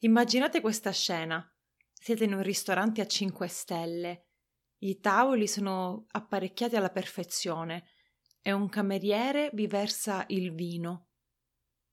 [0.00, 1.42] Immaginate questa scena.
[1.90, 4.26] Siete in un ristorante a 5 stelle.
[4.80, 7.86] I tavoli sono apparecchiati alla perfezione
[8.42, 11.08] e un cameriere vi versa il vino.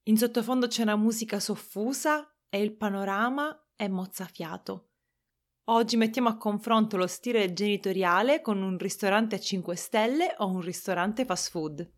[0.08, 4.89] In sottofondo c'è una musica soffusa e il panorama è mozzafiato.
[5.67, 10.59] Oggi mettiamo a confronto lo stile genitoriale con un ristorante a 5 stelle o un
[10.59, 11.89] ristorante fast food.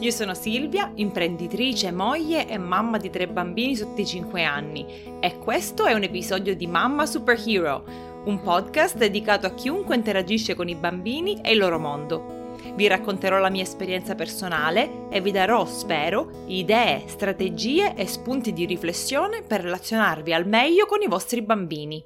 [0.00, 4.86] Io sono Silvia, imprenditrice, moglie e mamma di tre bambini sotto i 5 anni
[5.20, 7.84] e questo è un episodio di Mamma Superhero,
[8.24, 12.54] un podcast dedicato a chiunque interagisce con i bambini e il loro mondo.
[12.74, 18.64] Vi racconterò la mia esperienza personale e vi darò, spero, idee, strategie e spunti di
[18.64, 22.02] riflessione per relazionarvi al meglio con i vostri bambini.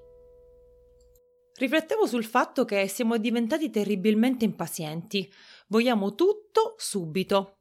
[1.56, 5.32] Riflettevo sul fatto che siamo diventati terribilmente impazienti.
[5.68, 7.58] Vogliamo tutto subito.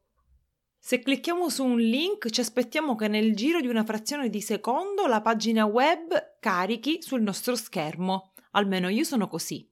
[0.85, 5.07] Se clicchiamo su un link ci aspettiamo che nel giro di una frazione di secondo
[5.07, 8.33] la pagina web carichi sul nostro schermo.
[8.51, 9.65] Almeno io sono così.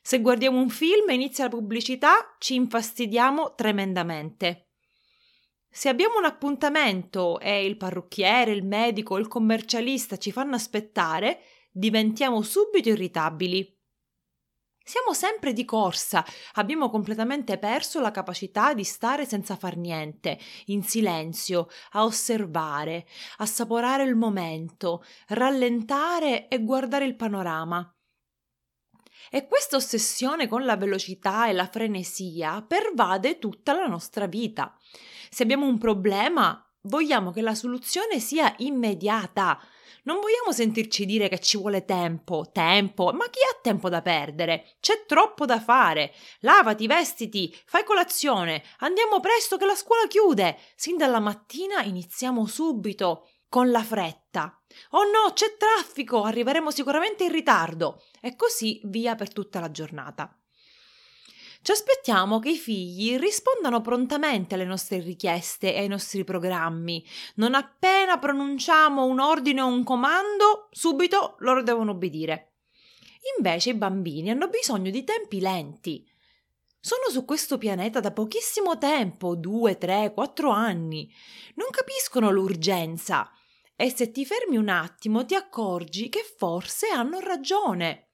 [0.00, 4.68] Se guardiamo un film e inizia la pubblicità ci infastidiamo tremendamente.
[5.68, 11.40] Se abbiamo un appuntamento e il parrucchiere, il medico o il commercialista ci fanno aspettare,
[11.72, 13.77] diventiamo subito irritabili.
[14.88, 20.82] Siamo sempre di corsa, abbiamo completamente perso la capacità di stare senza far niente, in
[20.82, 27.94] silenzio, a osservare, assaporare il momento, rallentare e guardare il panorama.
[29.30, 34.74] E questa ossessione con la velocità e la frenesia pervade tutta la nostra vita.
[35.28, 39.60] Se abbiamo un problema, vogliamo che la soluzione sia immediata,
[40.08, 44.76] non vogliamo sentirci dire che ci vuole tempo, tempo, ma chi ha tempo da perdere?
[44.80, 46.14] C'è troppo da fare.
[46.40, 50.56] Lavati, vestiti, fai colazione, andiamo presto che la scuola chiude.
[50.76, 54.58] Sin dalla mattina iniziamo subito, con la fretta.
[54.92, 58.02] Oh no, c'è traffico, arriveremo sicuramente in ritardo.
[58.22, 60.37] E così via per tutta la giornata.
[61.68, 67.04] Ci aspettiamo che i figli rispondano prontamente alle nostre richieste e ai nostri programmi.
[67.34, 72.54] Non appena pronunciamo un ordine o un comando, subito loro devono obbedire.
[73.36, 76.10] Invece i bambini hanno bisogno di tempi lenti.
[76.80, 81.12] Sono su questo pianeta da pochissimo tempo, due, tre, quattro anni.
[81.56, 83.30] Non capiscono l'urgenza.
[83.76, 88.07] E se ti fermi un attimo ti accorgi che forse hanno ragione.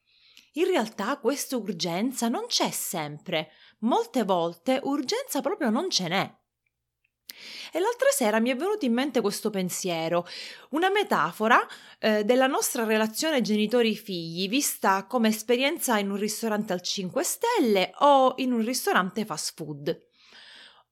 [0.56, 3.50] In realtà questa urgenza non c'è sempre,
[3.80, 6.34] molte volte urgenza proprio non ce n'è.
[7.72, 10.24] E l'altra sera mi è venuto in mente questo pensiero,
[10.70, 11.60] una metafora
[11.98, 18.34] eh, della nostra relazione genitori-figli vista come esperienza in un ristorante al 5 stelle o
[18.36, 19.88] in un ristorante fast food.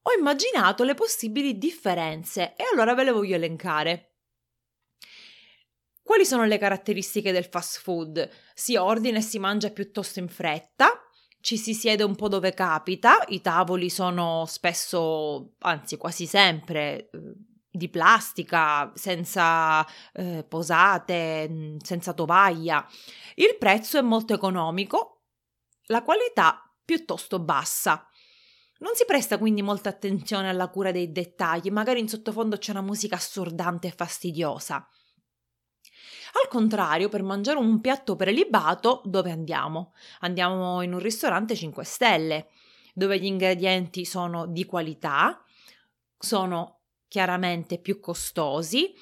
[0.01, 4.12] Ho immaginato le possibili differenze e allora ve le voglio elencare.
[6.13, 8.29] Quali sono le caratteristiche del fast food?
[8.53, 10.91] Si ordina e si mangia piuttosto in fretta,
[11.41, 17.19] ci si siede un po' dove capita, i tavoli sono spesso, anzi quasi sempre, eh,
[17.67, 22.87] di plastica, senza eh, posate, mm, senza tovaglia.
[23.33, 25.23] Il prezzo è molto economico,
[25.85, 28.07] la qualità piuttosto bassa.
[28.81, 32.81] Non si presta quindi molta attenzione alla cura dei dettagli, magari in sottofondo c'è una
[32.81, 34.87] musica assordante e fastidiosa.
[36.41, 39.93] Al contrario, per mangiare un piatto prelibato, dove andiamo?
[40.21, 42.47] Andiamo in un ristorante 5 stelle,
[42.93, 45.43] dove gli ingredienti sono di qualità,
[46.17, 48.93] sono chiaramente più costosi,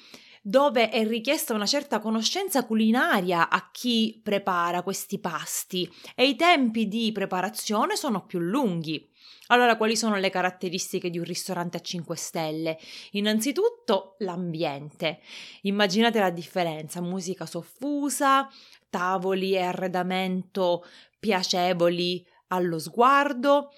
[0.44, 6.88] dove è richiesta una certa conoscenza culinaria a chi prepara questi pasti e i tempi
[6.88, 9.08] di preparazione sono più lunghi.
[9.46, 12.78] Allora, quali sono le caratteristiche di un ristorante a 5 stelle?
[13.12, 15.20] Innanzitutto l'ambiente.
[15.62, 18.48] Immaginate la differenza, musica soffusa,
[18.90, 20.84] tavoli e arredamento
[21.20, 23.70] piacevoli allo sguardo,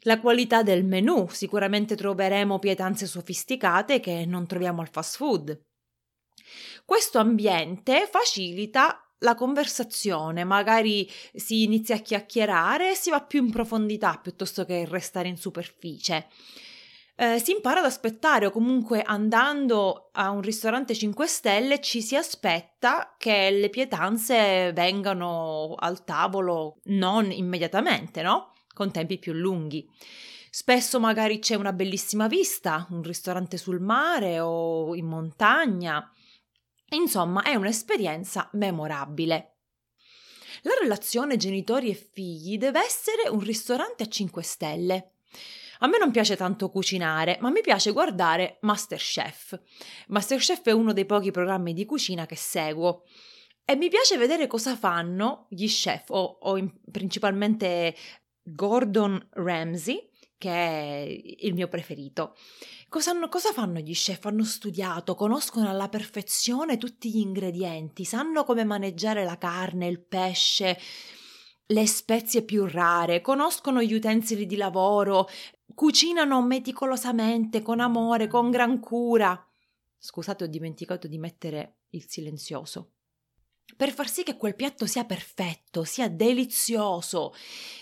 [0.00, 5.60] la qualità del menù, sicuramente troveremo pietanze sofisticate che non troviamo al fast food.
[6.86, 13.50] Questo ambiente facilita la conversazione, magari si inizia a chiacchierare e si va più in
[13.50, 16.28] profondità piuttosto che restare in superficie.
[17.16, 22.14] Eh, si impara ad aspettare o comunque andando a un ristorante 5 stelle ci si
[22.14, 28.52] aspetta che le pietanze vengano al tavolo non immediatamente, no?
[28.72, 29.90] Con tempi più lunghi.
[30.50, 36.08] Spesso magari c'è una bellissima vista, un ristorante sul mare o in montagna
[36.90, 39.56] Insomma, è un'esperienza memorabile.
[40.62, 45.12] La relazione genitori e figli deve essere un ristorante a 5 stelle.
[45.80, 49.60] A me non piace tanto cucinare, ma mi piace guardare Masterchef.
[50.08, 53.04] Masterchef è uno dei pochi programmi di cucina che seguo.
[53.64, 57.94] E mi piace vedere cosa fanno gli chef, o, o in, principalmente
[58.42, 62.36] Gordon Ramsay, che è il mio preferito.
[62.88, 64.24] Cosa, cosa, fanno gli chef?
[64.26, 70.78] Hanno studiato, conoscono alla perfezione tutti gli ingredienti, sanno come maneggiare la carne, il pesce,
[71.66, 75.28] le spezie più rare, conoscono gli utensili di lavoro,
[75.74, 79.40] cucinano meticolosamente, con amore, con gran cura.
[79.98, 82.92] Scusate, ho dimenticato di mettere il silenzioso
[83.76, 87.34] per far sì che quel piatto sia perfetto, sia delizioso,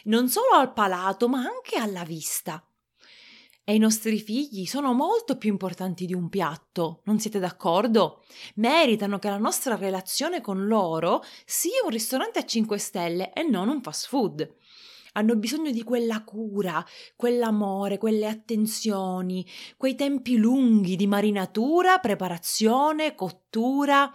[0.05, 2.65] non solo al palato, ma anche alla vista.
[3.67, 8.23] E i nostri figli sono molto più importanti di un piatto, non siete d'accordo?
[8.57, 13.69] Meritano che la nostra relazione con loro sia un ristorante a 5 stelle e non
[13.69, 14.55] un fast food.
[15.13, 16.85] Hanno bisogno di quella cura,
[17.17, 19.47] quell'amore, quelle attenzioni,
[19.79, 24.13] quei tempi lunghi di marinatura, preparazione, cottura.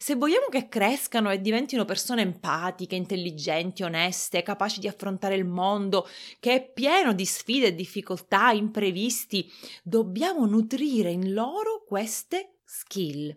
[0.00, 6.06] Se vogliamo che crescano e diventino persone empatiche, intelligenti, oneste, capaci di affrontare il mondo,
[6.38, 9.50] che è pieno di sfide e difficoltà, imprevisti,
[9.82, 13.36] dobbiamo nutrire in loro queste skill.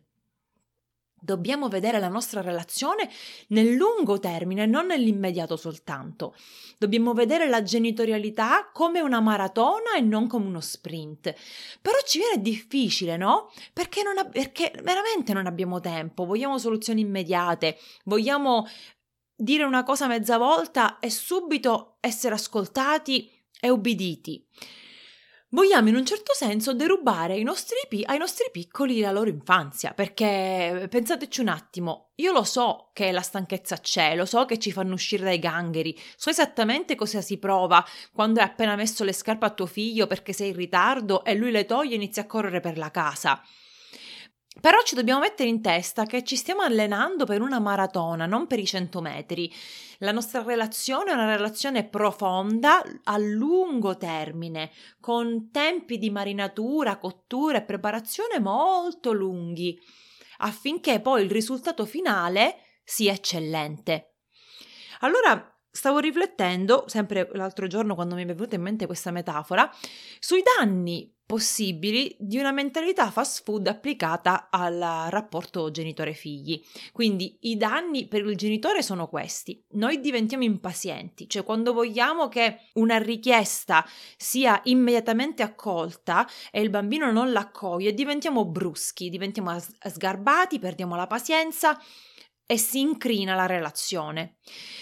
[1.24, 3.08] Dobbiamo vedere la nostra relazione
[3.50, 6.36] nel lungo termine, non nell'immediato soltanto.
[6.80, 11.32] Dobbiamo vedere la genitorialità come una maratona e non come uno sprint.
[11.80, 13.52] Però ci viene difficile, no?
[13.72, 18.66] Perché, non perché veramente non abbiamo tempo, vogliamo soluzioni immediate, vogliamo
[19.36, 23.30] dire una cosa mezza volta e subito essere ascoltati
[23.60, 24.44] e ubbiditi
[25.52, 30.88] vogliamo in un certo senso derubare ai nostri, ai nostri, piccoli la loro infanzia, perché
[30.90, 34.94] pensateci un attimo, io lo so che la stanchezza c'è, lo so che ci fanno
[34.94, 39.52] uscire dai gangheri, so esattamente cosa si prova quando hai appena messo le scarpe a
[39.52, 42.78] tuo figlio perché sei in ritardo e lui le toglie e inizia a correre per
[42.78, 43.42] la casa.
[44.60, 48.60] Però ci dobbiamo mettere in testa che ci stiamo allenando per una maratona, non per
[48.60, 49.52] i 100 metri.
[50.00, 57.60] La nostra relazione è una relazione profonda a lungo termine, con tempi di marinatura, cottura
[57.60, 59.80] e preparazione molto lunghi,
[60.40, 64.16] affinché poi il risultato finale sia eccellente.
[65.00, 69.74] Allora, Stavo riflettendo, sempre l'altro giorno quando mi è venuta in mente questa metafora,
[70.20, 76.62] sui danni possibili di una mentalità fast food applicata al rapporto genitore-figli.
[76.92, 79.64] Quindi i danni per il genitore sono questi.
[79.76, 83.88] Noi diventiamo impazienti, cioè quando vogliamo che una richiesta
[84.18, 91.80] sia immediatamente accolta e il bambino non l'accoglie, diventiamo bruschi, diventiamo sgarbati, perdiamo la pazienza
[92.52, 94.36] e si incrina la relazione.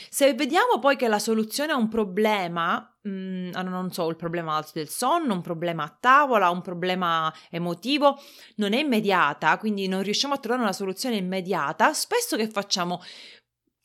[0.10, 4.66] Se vediamo poi che la soluzione a un problema, mh, mm, non so, il problema
[4.74, 8.20] del sonno, un problema a tavola, un problema emotivo,
[8.56, 13.04] non è immediata, quindi non riusciamo a trovare una soluzione immediata, spesso che facciamo?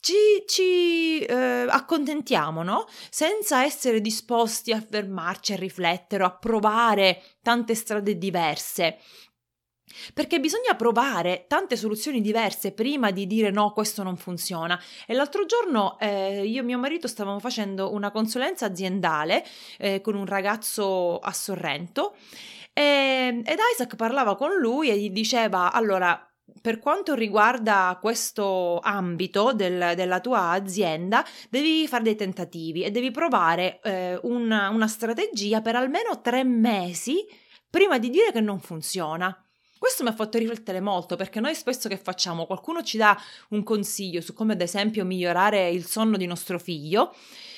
[0.01, 2.87] Ci, ci eh, accontentiamo, no?
[3.11, 8.97] Senza essere disposti a fermarci, a riflettere, a provare tante strade diverse.
[10.13, 14.81] Perché bisogna provare tante soluzioni diverse prima di dire no, questo non funziona.
[15.07, 19.45] E l'altro giorno eh, io e mio marito stavamo facendo una consulenza aziendale
[19.79, 22.17] eh, con un ragazzo a Sorrento
[22.73, 26.29] e, ed Isaac parlava con lui e gli diceva allora
[26.61, 33.11] per quanto riguarda questo ambito del, della tua azienda, devi fare dei tentativi e devi
[33.11, 37.25] provare eh, una, una strategia per almeno tre mesi
[37.69, 39.44] prima di dire che non funziona.
[39.85, 42.47] Questo mi ha fatto riflettere molto perché noi spesso che facciamo?
[42.47, 47.15] Qualcuno ci dà un consiglio su come ad esempio migliorare il sonno di nostro figlio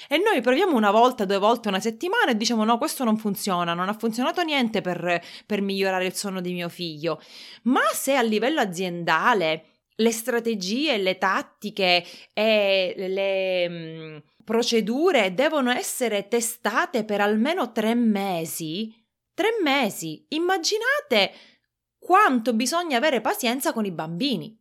[0.08, 3.74] e noi proviamo una volta, due volte, una settimana e diciamo no, questo non funziona,
[3.74, 7.22] non ha funzionato niente per, per migliorare il sonno di mio figlio.
[7.62, 16.26] Ma se a livello aziendale le strategie, le tattiche e le mh, procedure devono essere
[16.26, 18.92] testate per almeno tre mesi,
[19.32, 21.54] tre mesi, immaginate
[21.98, 24.58] quanto bisogna avere pazienza con i bambini.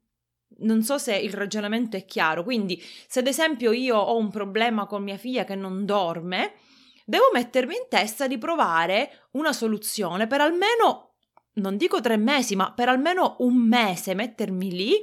[0.58, 4.86] Non so se il ragionamento è chiaro, quindi se ad esempio io ho un problema
[4.86, 6.54] con mia figlia che non dorme,
[7.06, 11.15] devo mettermi in testa di provare una soluzione per almeno,
[11.56, 14.94] non dico tre mesi, ma per almeno un mese mettermi lì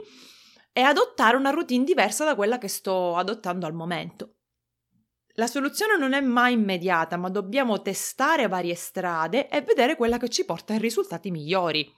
[0.73, 4.37] e adottare una routine diversa da quella che sto adottando al momento.
[5.37, 10.29] La soluzione non è mai immediata, ma dobbiamo testare varie strade e vedere quella che
[10.29, 11.91] ci porta ai risultati migliori.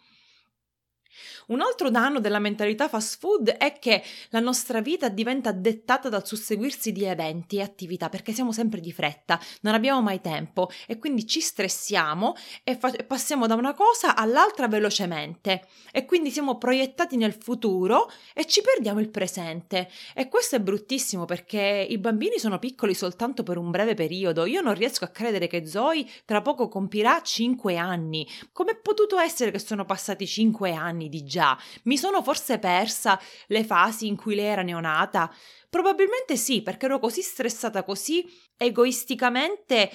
[1.47, 6.27] Un altro danno della mentalità fast food è che la nostra vita diventa dettata dal
[6.27, 10.99] susseguirsi di eventi e attività perché siamo sempre di fretta, non abbiamo mai tempo e
[10.99, 17.17] quindi ci stressiamo e fa- passiamo da una cosa all'altra velocemente e quindi siamo proiettati
[17.17, 19.91] nel futuro e ci perdiamo il presente.
[20.15, 24.47] E questo è bruttissimo perché i bambini sono piccoli soltanto per un breve periodo.
[24.47, 28.27] Io non riesco a credere che Zoe tra poco compirà 5 anni.
[28.53, 31.59] Com'è potuto essere che sono passati 5 anni di già?
[31.85, 35.33] Mi sono forse persa le fasi in cui lei era neonata?
[35.69, 38.25] Probabilmente sì, perché ero così stressata, così
[38.57, 39.91] egoisticamente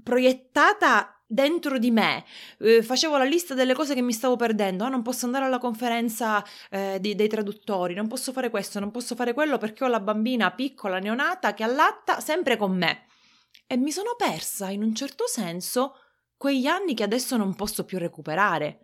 [0.00, 2.24] proiettata dentro di me,
[2.60, 5.58] eh, facevo la lista delle cose che mi stavo perdendo, ah, non posso andare alla
[5.58, 9.88] conferenza eh, di, dei traduttori, non posso fare questo, non posso fare quello perché ho
[9.88, 13.06] la bambina piccola neonata che allatta sempre con me.
[13.66, 15.96] E mi sono persa, in un certo senso,
[16.36, 18.83] quegli anni che adesso non posso più recuperare.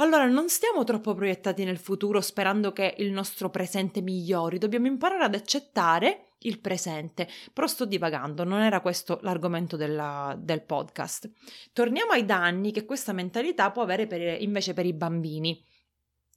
[0.00, 5.24] Allora non stiamo troppo proiettati nel futuro sperando che il nostro presente migliori, dobbiamo imparare
[5.24, 7.28] ad accettare il presente.
[7.52, 11.30] Però sto divagando, non era questo l'argomento della, del podcast.
[11.74, 15.62] Torniamo ai danni che questa mentalità può avere per, invece per i bambini.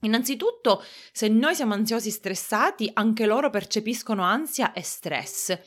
[0.01, 5.57] Innanzitutto, se noi siamo ansiosi stressati, anche loro percepiscono ansia e stress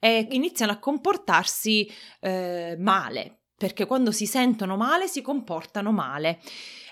[0.00, 6.38] e iniziano a comportarsi eh, male, perché quando si sentono male si comportano male.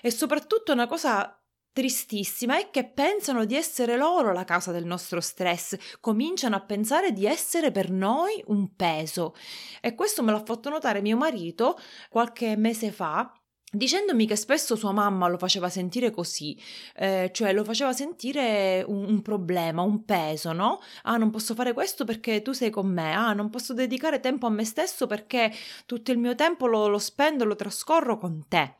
[0.01, 1.39] E soprattutto una cosa
[1.71, 7.11] tristissima è che pensano di essere loro la causa del nostro stress, cominciano a pensare
[7.11, 9.35] di essere per noi un peso.
[9.81, 11.77] E questo me l'ha fatto notare mio marito
[12.09, 13.31] qualche mese fa
[13.73, 16.57] dicendomi che spesso sua mamma lo faceva sentire così,
[16.95, 20.79] eh, cioè lo faceva sentire un, un, problema, un peso, no?
[21.03, 24.45] Ah, non posso fare questo perché tu sei con me, ah, non posso dedicare tempo
[24.45, 25.51] a me stesso perché
[25.85, 28.77] tutto il mio tempo lo, lo spendo, lo trascorro con te.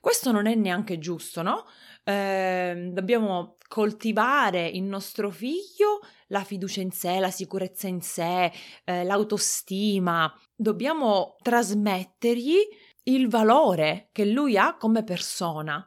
[0.00, 1.64] Questo non è neanche giusto, no?
[2.04, 8.50] Eh, dobbiamo coltivare in nostro figlio la fiducia in sé, la sicurezza in sé,
[8.84, 10.32] eh, l'autostima.
[10.54, 12.58] Dobbiamo trasmettergli
[13.04, 15.84] il valore che lui ha come persona.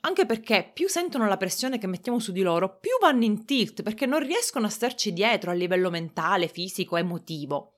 [0.00, 3.82] Anche perché più sentono la pressione che mettiamo su di loro, più vanno in tilt
[3.82, 7.74] perché non riescono a starci dietro a livello mentale, fisico, emotivo.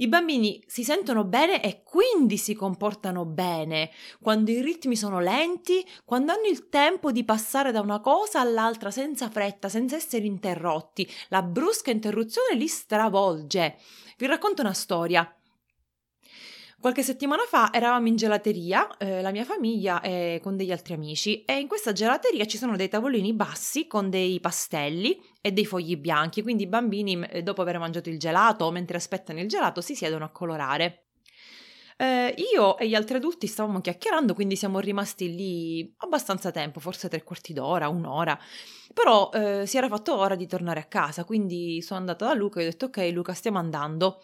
[0.00, 5.84] I bambini si sentono bene e quindi si comportano bene quando i ritmi sono lenti,
[6.04, 11.08] quando hanno il tempo di passare da una cosa all'altra senza fretta, senza essere interrotti.
[11.28, 13.76] La brusca interruzione li stravolge.
[14.16, 15.32] Vi racconto una storia.
[16.80, 21.44] Qualche settimana fa eravamo in gelateria, eh, la mia famiglia e con degli altri amici
[21.44, 25.96] e in questa gelateria ci sono dei tavolini bassi con dei pastelli e dei fogli
[25.96, 29.80] bianchi, quindi i bambini eh, dopo aver mangiato il gelato o mentre aspettano il gelato
[29.80, 31.06] si siedono a colorare.
[31.96, 37.08] Eh, io e gli altri adulti stavamo chiacchierando, quindi siamo rimasti lì abbastanza tempo, forse
[37.08, 38.38] tre quarti d'ora, un'ora.
[38.94, 42.60] Però eh, si era fatto ora di tornare a casa, quindi sono andata da Luca
[42.60, 44.22] e ho detto ok Luca stiamo andando.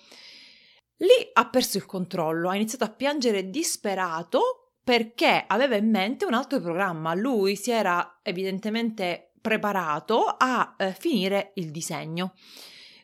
[0.98, 6.34] Lì ha perso il controllo, ha iniziato a piangere disperato perché aveva in mente un
[6.34, 7.14] altro programma.
[7.14, 12.34] Lui si era evidentemente preparato a eh, finire il disegno.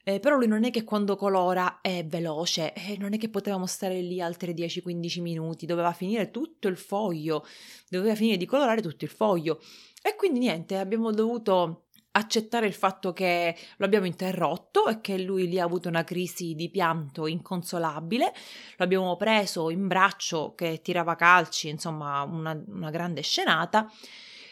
[0.03, 3.67] Eh, però lui non è che quando colora è veloce, eh, non è che potevamo
[3.67, 7.47] stare lì altri 10-15 minuti, doveva finire tutto il foglio,
[7.89, 9.61] doveva finire di colorare tutto il foglio.
[10.03, 15.49] E quindi niente, abbiamo dovuto accettare il fatto che lo abbiamo interrotto e che lui
[15.49, 18.33] lì ha avuto una crisi di pianto inconsolabile,
[18.77, 23.91] lo abbiamo preso in braccio che tirava calci, insomma una, una grande scenata.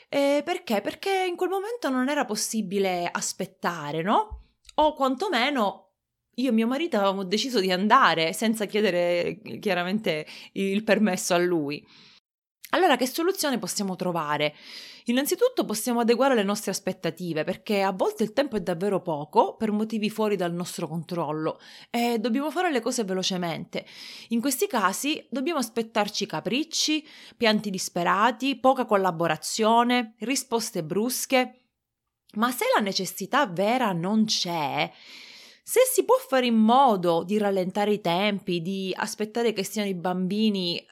[0.08, 0.80] Eh, perché?
[0.80, 4.44] Perché in quel momento non era possibile aspettare, no?
[4.76, 5.88] O quantomeno
[6.36, 11.84] io e mio marito avevamo deciso di andare senza chiedere chiaramente il permesso a lui.
[12.70, 14.54] Allora, che soluzione possiamo trovare?
[15.08, 19.72] Innanzitutto possiamo adeguare le nostre aspettative perché a volte il tempo è davvero poco per
[19.72, 23.86] motivi fuori dal nostro controllo e dobbiamo fare le cose velocemente.
[24.28, 27.06] In questi casi dobbiamo aspettarci capricci,
[27.38, 31.62] pianti disperati, poca collaborazione, risposte brusche.
[32.34, 34.92] Ma se la necessità vera non c'è,
[35.62, 39.94] se si può fare in modo di rallentare i tempi, di aspettare che siano i
[39.94, 40.84] bambini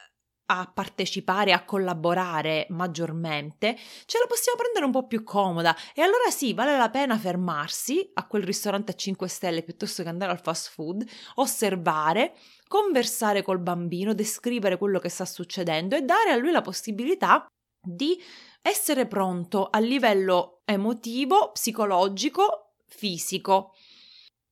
[0.47, 6.31] a partecipare, a collaborare maggiormente, ce la possiamo prendere un po' più comoda e allora
[6.31, 10.41] sì, vale la pena fermarsi a quel ristorante a 5 stelle piuttosto che andare al
[10.41, 11.05] fast food,
[11.37, 12.35] osservare,
[12.69, 17.47] conversare col bambino, descrivere quello che sta succedendo e dare a lui la possibilità
[17.81, 18.21] di
[18.63, 23.75] essere pronto a livello emotivo, psicologico, fisico.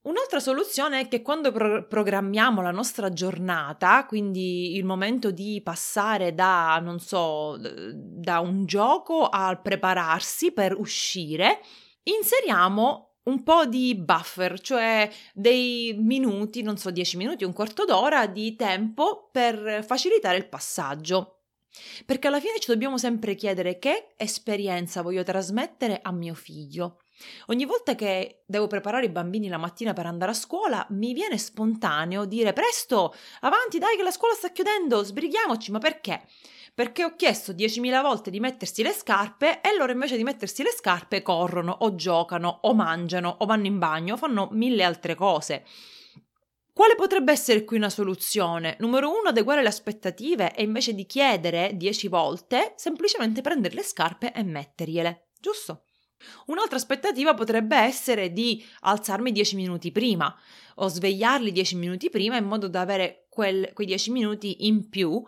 [0.04, 6.34] Un'altra soluzione è che quando pro- programmiamo la nostra giornata, quindi il momento di passare
[6.34, 11.60] da, non so, da un gioco al prepararsi per uscire,
[12.02, 18.26] inseriamo un po' di buffer, cioè dei minuti, non so, 10 minuti, un quarto d'ora
[18.26, 21.44] di tempo per facilitare il passaggio.
[22.04, 26.98] Perché alla fine ci dobbiamo sempre chiedere che esperienza voglio trasmettere a mio figlio.
[27.46, 31.38] Ogni volta che devo preparare i bambini la mattina per andare a scuola, mi viene
[31.38, 36.26] spontaneo dire presto, avanti, dai che la scuola sta chiudendo, sbrighiamoci, ma perché?
[36.74, 40.72] Perché ho chiesto 10.000 volte di mettersi le scarpe e loro invece di mettersi le
[40.72, 45.64] scarpe corrono o giocano o mangiano o vanno in bagno o fanno mille altre cose.
[46.72, 48.76] Quale potrebbe essere qui una soluzione?
[48.80, 54.32] Numero uno, adeguare le aspettative e invece di chiedere 10 volte, semplicemente prendere le scarpe
[54.32, 55.83] e mettergliele, giusto?
[56.46, 60.34] Un'altra aspettativa potrebbe essere di alzarmi 10 minuti prima
[60.76, 65.22] o svegliarli 10 minuti prima in modo da avere quel, quei 10 minuti in più,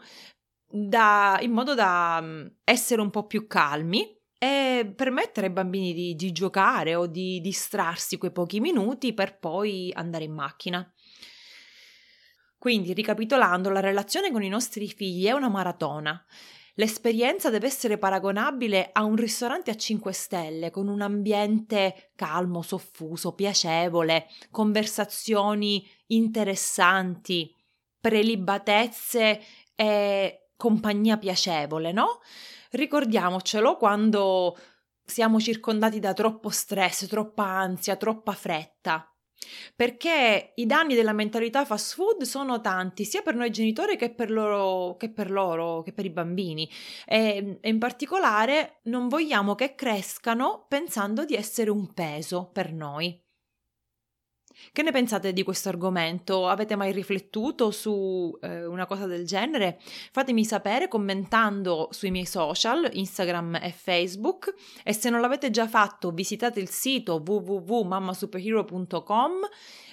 [0.69, 6.15] da, in modo da mm, essere un po' più calmi e permettere ai bambini di,
[6.15, 10.93] di giocare o di distrarsi quei pochi minuti per poi andare in macchina.
[12.59, 16.23] Quindi, ricapitolando, la relazione con i nostri figli è una maratona.
[16.79, 23.33] L'esperienza deve essere paragonabile a un ristorante a 5 stelle, con un ambiente calmo, soffuso,
[23.33, 27.51] piacevole, conversazioni interessanti,
[27.99, 29.41] prelibatezze
[29.75, 32.21] e compagnia piacevole, no?
[32.73, 34.55] Ricordiamocelo quando
[35.03, 39.16] siamo circondati da troppo stress, troppa ansia, troppa fretta.
[39.75, 44.31] Perché i danni della mentalità fast food sono tanti, sia per noi genitori che per
[44.31, 46.69] loro, che per, loro, che per i bambini.
[47.07, 53.26] E, e in particolare non vogliamo che crescano pensando di essere un peso per noi.
[54.73, 56.49] Che ne pensate di questo argomento?
[56.49, 59.79] Avete mai riflettuto su eh, una cosa del genere?
[60.13, 66.11] Fatemi sapere commentando sui miei social, Instagram e Facebook e se non l'avete già fatto
[66.11, 69.33] visitate il sito www.mammasuperhero.com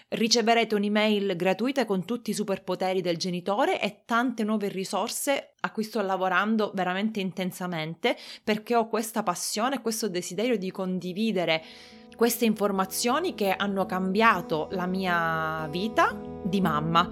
[0.09, 5.83] riceverete un'email gratuita con tutti i superpoteri del genitore e tante nuove risorse a cui
[5.83, 11.63] sto lavorando veramente intensamente perché ho questa passione, questo desiderio di condividere
[12.15, 17.09] queste informazioni che hanno cambiato la mia vita di mamma.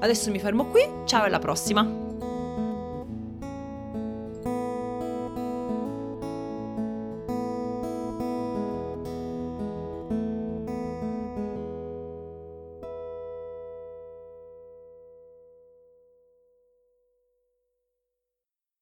[0.00, 2.01] Adesso mi fermo qui, ciao e alla prossima!